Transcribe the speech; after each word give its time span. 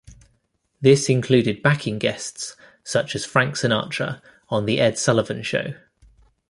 This 0.81 1.09
included 1.09 1.61
backing 1.61 1.99
guests 1.99 2.55
such 2.83 3.15
as 3.15 3.23
Frank 3.23 3.53
Sinatra 3.53 4.19
on 4.49 4.65
"The 4.65 4.79
Ed 4.81 4.97
Sullivan 4.97 5.43
Show". 5.43 5.75